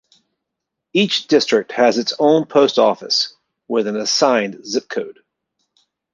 Each 0.93 1.27
district 1.27 1.73
has 1.73 1.99
its 1.99 2.11
own 2.17 2.47
post 2.47 2.79
office, 2.79 3.35
with 3.67 3.85
an 3.85 3.97
assigned 3.97 4.65
zip 4.65 4.89
code. 4.89 5.19